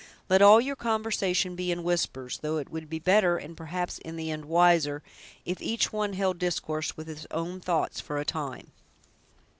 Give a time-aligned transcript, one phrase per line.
[0.29, 4.15] Let all your conversation be in whispers; though it would be better, and, perhaps, in
[4.15, 5.03] the end, wiser,
[5.45, 8.71] if each one held discourse with his own thoughts, for a time."